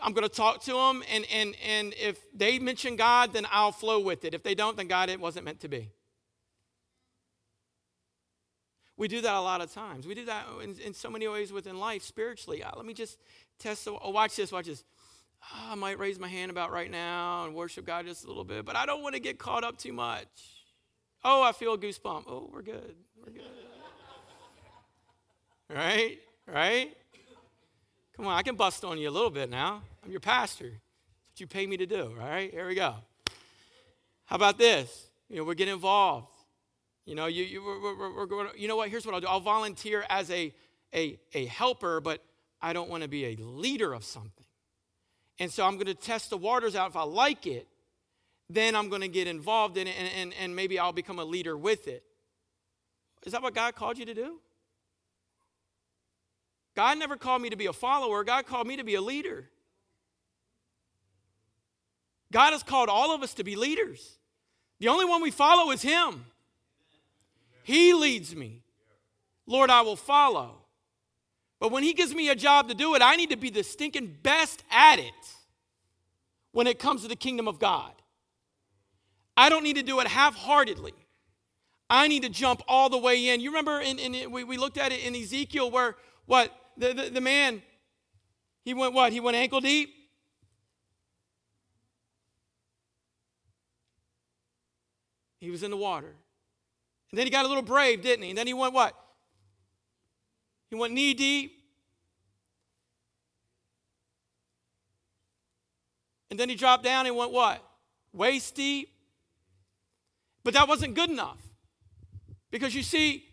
[0.01, 3.71] I'm going to talk to them and and and if they mention God then I'll
[3.71, 4.34] flow with it.
[4.34, 5.91] If they don't then God it wasn't meant to be.
[8.99, 10.05] We do that a lot of times.
[10.05, 12.62] We do that in, in so many ways within life spiritually.
[12.62, 13.17] Uh, let me just
[13.58, 14.84] test the, oh, watch this, watch this.
[15.41, 18.43] Oh, I might raise my hand about right now and worship God just a little
[18.43, 20.27] bit, but I don't want to get caught up too much.
[21.23, 22.23] Oh, I feel a goosebump.
[22.27, 22.95] Oh, we're good.
[23.25, 23.68] We're good.
[25.69, 26.17] Right?
[26.47, 26.95] Right?
[28.15, 29.82] Come on, I can bust on you a little bit now.
[30.03, 30.65] I'm your pastor.
[30.65, 32.15] That's what you pay me to do.
[32.19, 32.51] All right?
[32.51, 32.95] Here we go.
[34.25, 35.08] How about this?
[35.29, 36.27] You know, we're getting involved.
[37.05, 38.89] You know, you, you, we're, we're, we're going to, you know what?
[38.89, 39.27] Here's what I'll do.
[39.27, 40.53] I'll volunteer as a,
[40.93, 42.23] a, a helper, but
[42.62, 44.45] I don't want to be a leader of something.
[45.39, 46.89] And so I'm going to test the waters out.
[46.89, 47.67] If I like it,
[48.49, 51.25] then I'm going to get involved in it and, and, and maybe I'll become a
[51.25, 52.03] leader with it.
[53.25, 54.39] Is that what God called you to do?
[56.79, 59.49] God never called me to be a follower, God called me to be a leader.
[62.31, 64.17] God has called all of us to be leaders.
[64.79, 66.25] The only one we follow is Him.
[67.63, 68.63] He leads me.
[69.45, 70.55] Lord, I will follow.
[71.59, 73.63] But when He gives me a job to do it, I need to be the
[73.63, 75.35] stinking best at it
[76.53, 77.91] when it comes to the kingdom of God.
[79.35, 80.93] I don't need to do it half heartedly.
[81.89, 83.41] I need to jump all the way in.
[83.41, 86.55] You remember, in, in, we, we looked at it in Ezekiel where what?
[86.79, 87.61] The, the, the man,
[88.63, 89.11] he went what?
[89.11, 89.93] He went ankle deep.
[95.41, 96.15] He was in the water.
[97.11, 98.29] And then he got a little brave, didn't he?
[98.29, 98.95] And then he went what?
[100.69, 101.53] He went knee deep.
[106.29, 107.61] And then he dropped down and went what?
[108.13, 108.93] Waist deep.
[110.43, 111.39] But that wasn't good enough.
[112.51, 113.25] Because you see,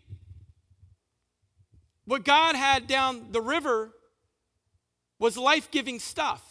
[2.07, 3.91] what God had down the river
[5.19, 6.41] was life giving stuff.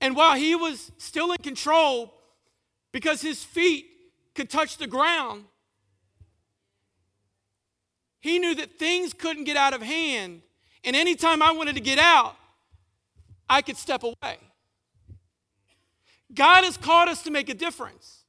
[0.00, 2.14] And while he was still in control,
[2.92, 3.86] because his feet
[4.34, 5.44] could touch the ground,
[8.18, 10.40] he knew that things couldn't get out of hand.
[10.82, 12.34] And anytime I wanted to get out,
[13.48, 14.38] I could step away.
[16.32, 18.24] God has called us to make a difference.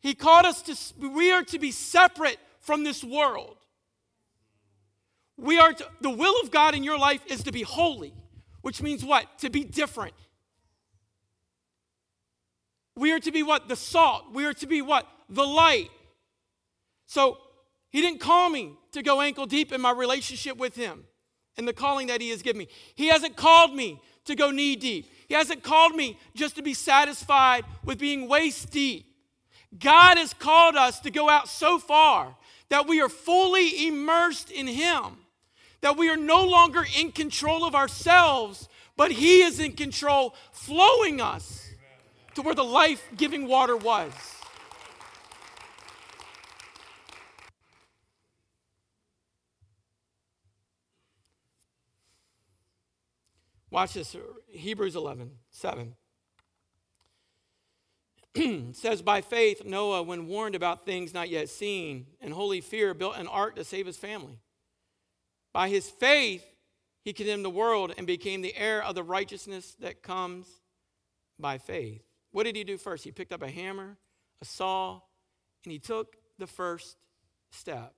[0.00, 3.56] He called us to, we are to be separate from this world.
[5.36, 8.14] We are to, the will of God in your life is to be holy,
[8.62, 9.26] which means what?
[9.40, 10.14] To be different.
[12.94, 13.68] We are to be what?
[13.68, 14.32] The salt.
[14.32, 15.06] We are to be what?
[15.28, 15.90] The light.
[17.06, 17.38] So
[17.90, 21.04] he didn't call me to go ankle deep in my relationship with him
[21.56, 22.68] and the calling that he has given me.
[22.94, 25.10] He hasn't called me to go knee deep.
[25.28, 29.06] He hasn't called me just to be satisfied with being waist deep.
[29.78, 32.36] God has called us to go out so far
[32.68, 35.18] that we are fully immersed in Him,
[35.80, 41.20] that we are no longer in control of ourselves, but He is in control, flowing
[41.20, 41.68] us
[42.34, 44.12] to where the life giving water was.
[53.70, 54.14] Watch this
[54.48, 55.94] Hebrews 11, 7.
[58.72, 63.16] says, By faith, Noah, when warned about things not yet seen, and holy fear, built
[63.16, 64.38] an ark to save his family.
[65.52, 66.44] By his faith,
[67.02, 70.46] he condemned the world and became the heir of the righteousness that comes
[71.38, 72.02] by faith.
[72.30, 73.04] What did he do first?
[73.04, 73.98] He picked up a hammer,
[74.40, 75.00] a saw,
[75.64, 76.96] and he took the first
[77.50, 77.92] step.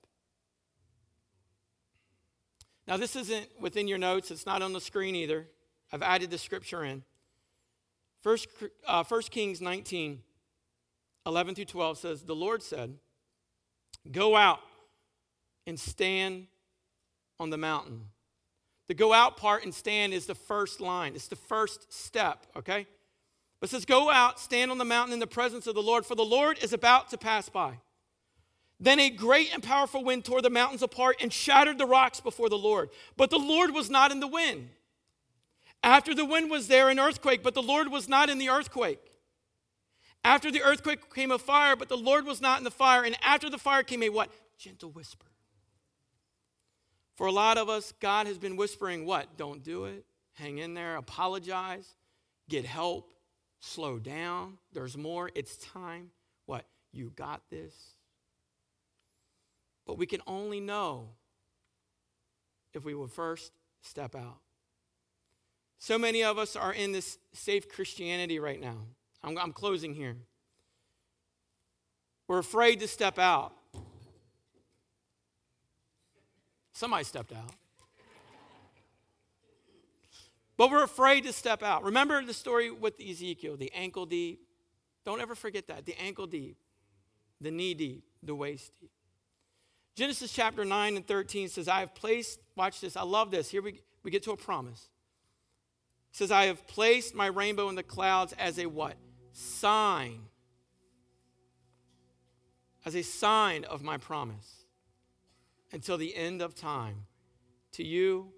[2.87, 5.47] Now, this isn't within your notes, it's not on the screen either.
[5.92, 7.05] I've added the scripture in.
[8.24, 8.48] First,
[8.87, 10.22] uh, 1 Kings 19,
[11.26, 12.94] 11 through 12 says, The Lord said,
[14.10, 14.60] Go out
[15.66, 16.46] and stand
[17.38, 18.06] on the mountain.
[18.88, 22.87] The go out part and stand is the first line, it's the first step, okay?
[23.60, 26.06] But it says, Go out, stand on the mountain in the presence of the Lord,
[26.06, 27.74] for the Lord is about to pass by.
[28.80, 32.48] Then a great and powerful wind tore the mountains apart and shattered the rocks before
[32.48, 32.88] the Lord.
[33.18, 34.70] But the Lord was not in the wind.
[35.85, 38.99] After the wind was there, an earthquake, but the Lord was not in the earthquake.
[40.25, 43.05] After the earthquake came a fire, but the Lord was not in the fire.
[43.05, 44.31] And after the fire came a what?
[44.57, 45.27] Gentle whisper.
[47.16, 49.37] For a lot of us, God has been whispering what?
[49.37, 50.07] Don't do it.
[50.33, 50.97] Hang in there.
[50.97, 51.94] Apologize.
[52.49, 53.12] Get help.
[53.61, 54.57] Slow down.
[54.73, 55.31] There's more.
[55.35, 56.11] It's time.
[56.47, 56.64] What?
[56.92, 57.75] You got this.
[59.87, 61.11] But we can only know
[62.73, 64.38] if we will first step out.
[65.85, 68.79] So many of us are in this safe Christianity right now.
[69.23, 70.16] I'm, I'm closing here.
[72.27, 73.53] We're afraid to step out.
[76.73, 77.53] Somebody stepped out.
[80.57, 81.85] But we're afraid to step out.
[81.85, 84.40] Remember the story with Ezekiel, the ankle deep?
[85.05, 85.85] Don't ever forget that.
[85.85, 86.57] The ankle deep,
[87.42, 88.90] the knee deep, the waist deep.
[89.97, 93.51] Genesis chapter 9 and 13 says, I have placed, watch this, I love this.
[93.51, 94.88] Here we, we get to a promise
[96.14, 98.94] says, I have placed my rainbow in the clouds as a what?
[99.33, 100.20] Sign.
[102.87, 104.66] As a sign of my promise
[105.72, 107.07] until the end of time
[107.72, 108.29] to you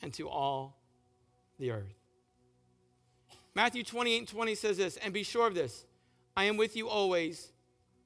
[0.00, 0.78] and to all
[1.58, 1.92] the earth.
[3.52, 5.86] Matthew 28 and 20 says this, and be sure of this
[6.36, 7.50] I am with you always,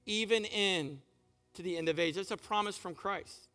[0.06, 1.02] even in
[1.52, 2.14] to the end of age.
[2.14, 3.50] That's a promise from Christ.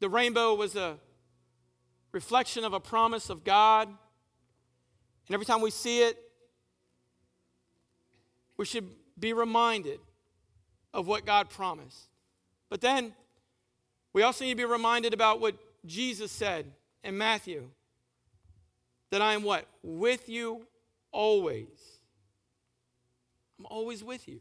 [0.00, 0.96] The rainbow was a
[2.12, 3.88] reflection of a promise of God.
[3.88, 6.18] And every time we see it,
[8.56, 8.88] we should
[9.18, 10.00] be reminded
[10.94, 12.08] of what God promised.
[12.70, 13.14] But then
[14.12, 16.66] we also need to be reminded about what Jesus said
[17.04, 17.68] in Matthew
[19.10, 19.66] that I am what?
[19.82, 20.66] With you
[21.12, 21.66] always.
[23.58, 24.40] I'm always with you.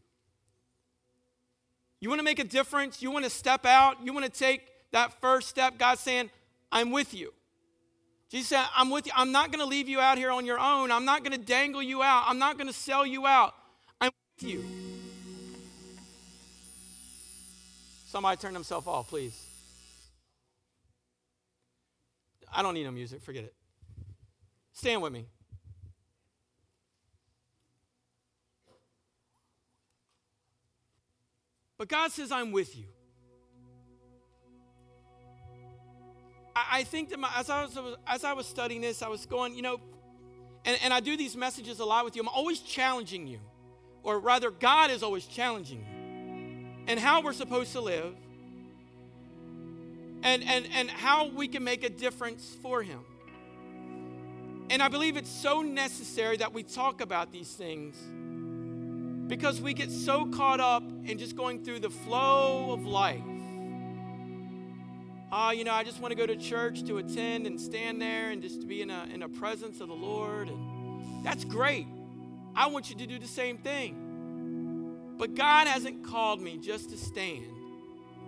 [1.99, 3.01] You want to make a difference?
[3.01, 3.97] You want to step out?
[4.03, 5.77] You want to take that first step?
[5.77, 6.29] God's saying,
[6.71, 7.33] I'm with you.
[8.29, 9.13] Jesus said, I'm with you.
[9.15, 10.91] I'm not going to leave you out here on your own.
[10.91, 12.25] I'm not going to dangle you out.
[12.27, 13.53] I'm not going to sell you out.
[14.01, 14.65] I'm with you.
[18.07, 19.45] Somebody turn themselves off, please.
[22.53, 23.21] I don't need no music.
[23.21, 23.53] Forget it.
[24.73, 25.25] Stand with me.
[31.77, 32.85] But God says, I'm with you.
[36.71, 39.55] I, think that my, as, I was, as I was studying this, I was going,
[39.55, 39.79] you know,
[40.65, 42.21] and, and I do these messages a lot with you.
[42.21, 43.39] I'm always challenging you,
[44.03, 48.15] or rather, God is always challenging you, and how we're supposed to live,
[50.23, 52.99] and, and, and how we can make a difference for Him.
[54.69, 57.95] And I believe it's so necessary that we talk about these things
[59.27, 63.21] because we get so caught up in just going through the flow of life.
[65.31, 68.31] Uh, you know, I just want to go to church to attend and stand there
[68.31, 70.47] and just to be in a, in a presence of the Lord.
[70.47, 71.87] And that's great.
[72.55, 75.15] I want you to do the same thing.
[75.17, 77.45] But God hasn't called me just to stand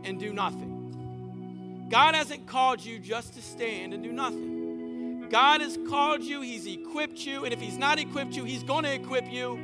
[0.03, 1.87] and do nothing.
[1.89, 5.27] God hasn't called you just to stand and do nothing.
[5.29, 8.83] God has called you, He's equipped you, and if He's not equipped you, He's going
[8.83, 9.59] to equip you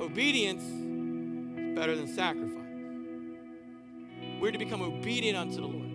[0.00, 2.63] Obedience is better than sacrifice.
[4.44, 5.88] We're to become obedient unto the Lord.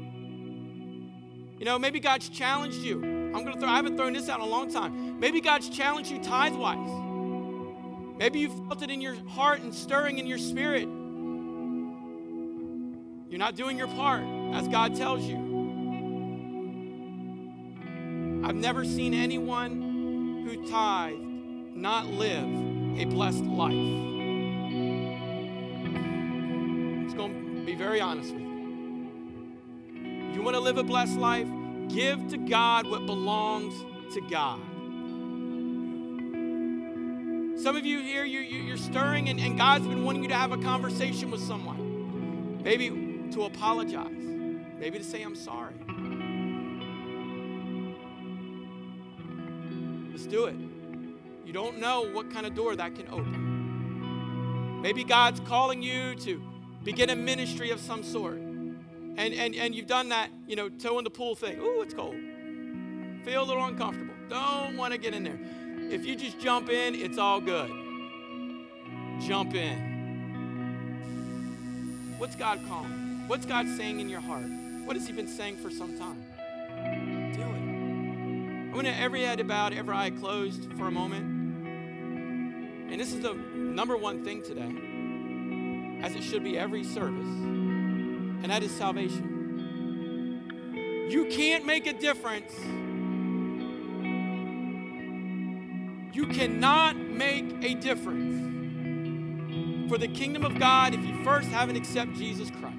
[1.60, 3.00] You know, maybe God's challenged you.
[3.04, 5.20] I'm gonna throw, I haven't thrown this out in a long time.
[5.20, 6.89] Maybe God's challenged you tithe wise.
[8.18, 10.88] Maybe you felt it in your heart and stirring in your spirit.
[13.30, 14.24] You're not doing your part
[14.56, 15.38] as God tells you.
[18.43, 21.22] I've never seen anyone who tithed
[21.76, 24.18] not live a blessed life.
[27.80, 29.54] Very honest with you.
[30.34, 31.48] You want to live a blessed life?
[31.88, 33.74] Give to God what belongs
[34.14, 34.60] to God.
[37.58, 40.52] Some of you here, you're, you're stirring, and, and God's been wanting you to have
[40.52, 42.62] a conversation with someone.
[42.62, 42.90] Maybe
[43.32, 45.76] to apologize, maybe to say, I'm sorry.
[50.12, 50.56] Let's do it.
[51.46, 54.82] You don't know what kind of door that can open.
[54.82, 56.42] Maybe God's calling you to
[56.84, 58.38] begin a ministry of some sort.
[58.38, 61.60] And, and, and you've done that, you know, toe in the pool thing.
[61.60, 62.16] Ooh, it's cold.
[63.26, 64.14] Feel a little uncomfortable.
[64.30, 65.40] Don't want to get in there.
[65.92, 67.70] If you just jump in, it's all good.
[69.22, 69.90] Jump in.
[72.18, 73.24] What's God calling?
[73.28, 74.46] What's God saying in your heart?
[74.86, 76.24] What has He been saying for some time?
[77.34, 78.72] Do it.
[78.72, 81.26] I want to every head bowed, every eye closed for a moment.
[82.92, 84.74] And this is the number one thing today,
[86.02, 89.36] as it should be every service, and that is salvation.
[91.10, 92.54] You can't make a difference.
[96.14, 102.16] You cannot make a difference for the kingdom of God if you first haven't accepted
[102.16, 102.76] Jesus Christ.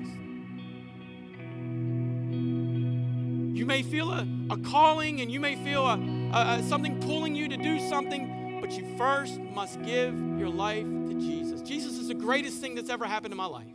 [3.57, 5.99] You may feel a, a calling and you may feel a,
[6.33, 11.15] a, something pulling you to do something but you first must give your life to
[11.15, 11.63] Jesus.
[11.63, 13.69] Jesus the greatest thing that's ever happened in my life.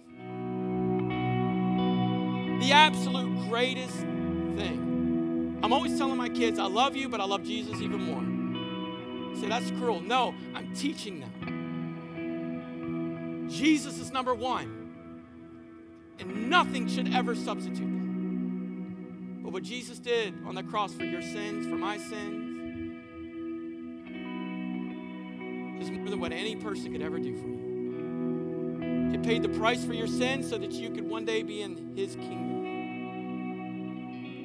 [2.59, 5.57] The absolute greatest thing.
[5.63, 9.39] I'm always telling my kids, I love you, but I love Jesus even more.
[9.39, 10.01] say, that's cruel.
[10.01, 11.31] No, I'm teaching them.
[13.49, 14.81] Jesus is number one.
[16.19, 19.43] And nothing should ever substitute that.
[19.43, 22.41] But what Jesus did on the cross for your sins, for my sins,
[25.81, 27.64] is more than what any person could ever do for you.
[29.25, 32.13] Paid the price for your sins so that you could one day be in His
[32.13, 32.53] kingdom.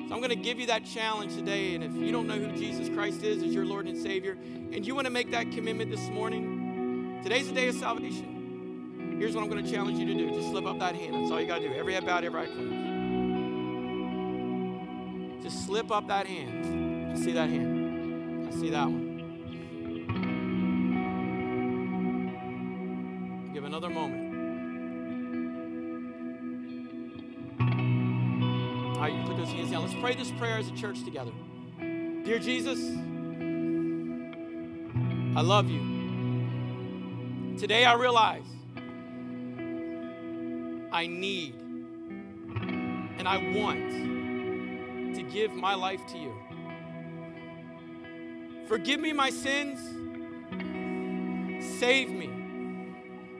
[0.08, 1.74] So I'm going to give you that challenge today.
[1.74, 4.38] And if you don't know who Jesus Christ is as your Lord and Savior,
[4.72, 9.16] and you want to make that commitment this morning, today's the day of salvation.
[9.18, 10.30] Here's what I'm going to challenge you to do.
[10.30, 11.14] Just slip up that hand.
[11.14, 11.74] That's all you got to do.
[11.74, 12.72] Every head bowed, every eye closed.
[15.42, 17.12] Just slip up that hand.
[17.12, 18.48] I see that hand.
[18.48, 19.10] I see that one.
[23.52, 24.29] Give another moment.
[29.70, 29.92] Hands.
[29.92, 31.32] Let's pray this prayer as a church together.
[31.78, 32.78] Dear Jesus,
[35.36, 37.56] I love you.
[37.58, 38.46] Today I realize
[40.92, 46.34] I need, and I want to give my life to you.
[48.66, 49.78] Forgive me my sins,
[51.78, 52.28] save me,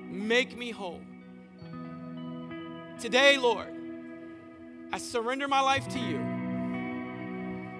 [0.09, 1.01] make me whole.
[2.99, 3.69] Today, Lord,
[4.93, 6.17] I surrender my life to you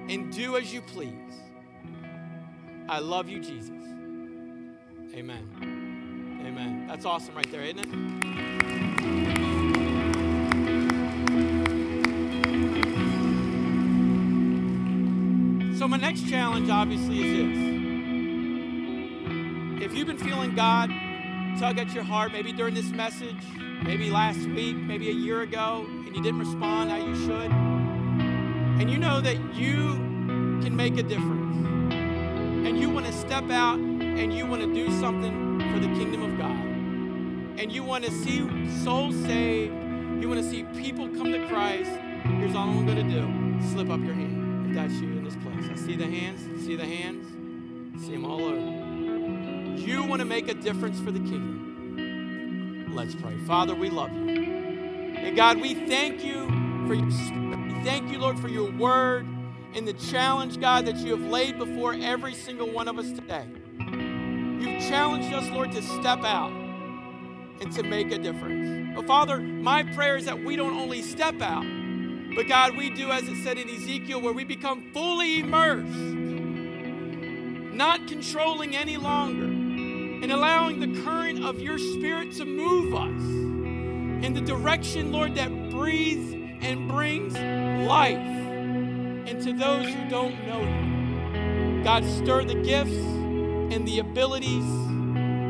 [0.09, 1.13] and do as you please.
[2.89, 3.71] I love you, Jesus.
[5.15, 6.41] Amen.
[6.47, 6.87] Amen.
[6.87, 7.89] That's awesome right there, isn't it?
[15.79, 17.37] So, my next challenge obviously is
[19.79, 19.85] this.
[19.85, 20.91] If you've been feeling God
[21.59, 23.43] tug at your heart, maybe during this message,
[23.83, 27.51] maybe last week, maybe a year ago, and you didn't respond how you should,
[28.81, 29.95] and you know that you
[30.63, 31.57] can make a difference,
[31.95, 36.23] and you want to step out and you want to do something for the kingdom
[36.23, 36.51] of God,
[37.61, 38.47] and you want to see
[38.83, 39.73] souls saved,
[40.21, 41.91] you want to see people come to Christ,
[42.39, 43.69] here's all I'm going to do.
[43.73, 45.69] Slip up your hand if that's you in this place.
[45.71, 47.27] I see the hands, see the hands,
[48.03, 49.81] see them all over.
[49.81, 51.70] You want to make a difference for the kingdom.
[52.93, 53.37] Let's pray.
[53.47, 54.29] Father, we love you.
[54.29, 56.47] And God, we thank you
[56.87, 57.59] for your spirit.
[57.67, 59.27] We thank you, Lord, for your word
[59.75, 63.47] and the challenge, God, that you have laid before every single one of us today.
[63.79, 66.51] You've challenged us, Lord, to step out
[67.61, 68.97] and to make a difference.
[68.97, 71.65] But Father, my prayer is that we don't only step out,
[72.35, 75.93] but God, we do as it said in Ezekiel, where we become fully immersed,
[77.73, 79.60] not controlling any longer,
[80.23, 83.23] and allowing the current of your spirit to move us
[84.25, 87.33] in the direction, Lord, that breathes and brings
[87.89, 88.19] life
[89.27, 91.83] into those who don't know you.
[91.83, 94.65] God, stir the gifts and the abilities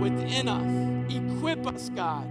[0.01, 1.13] within us.
[1.13, 2.29] Equip us, God,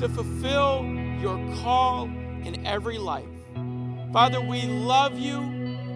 [0.00, 0.84] to fulfill
[1.20, 3.24] your call in every life.
[4.12, 5.40] Father, we love you.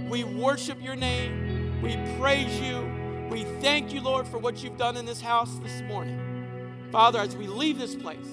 [0.09, 1.83] We worship your name.
[1.83, 2.94] We praise you.
[3.31, 6.89] We thank you, Lord, for what you've done in this house this morning.
[6.93, 8.29] Father, as we leave this place,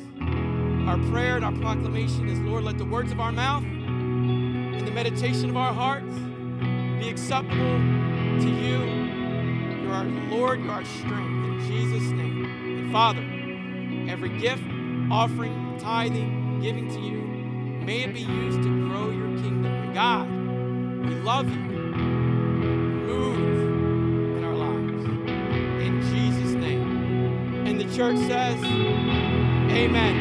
[0.87, 4.91] our prayer and our proclamation is, Lord, let the words of our mouth and the
[4.91, 6.13] meditation of our hearts
[6.99, 7.79] be acceptable
[8.39, 8.83] to you.
[9.83, 11.15] You're our Lord, you're our strength.
[11.15, 12.45] In Jesus' name.
[12.45, 13.21] And Father,
[14.11, 14.63] every gift,
[15.11, 17.21] offering, tithing, giving to you,
[17.85, 19.93] may it be used to grow your kingdom.
[19.93, 20.29] God,
[21.07, 21.57] we love you.
[23.07, 23.40] Move
[27.95, 30.11] church says, Amen.